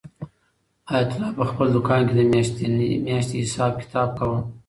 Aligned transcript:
حیات 0.89 1.11
الله 1.15 1.31
په 1.37 1.43
خپل 1.49 1.67
دوکان 1.75 2.01
کې 2.07 2.13
د 2.15 2.21
میاشتې 3.05 3.37
حساب 3.43 3.73
کتاب 3.81 4.09
کاوه. 4.17 4.39